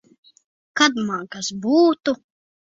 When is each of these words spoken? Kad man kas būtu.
Kad 0.81 0.97
man 1.09 1.27
kas 1.37 1.51
būtu. 1.67 2.17